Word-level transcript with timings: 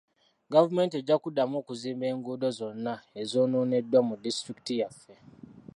Gavumenti 0.53 0.93
ejja 0.97 1.15
kuddamu 1.23 1.55
okuzimba 1.61 2.05
enguudo 2.13 2.47
zonna 2.59 2.93
ezoonooneddwa 3.21 3.99
mu 4.07 4.15
disitulikiti 4.25 4.73
yaffe 4.81 5.13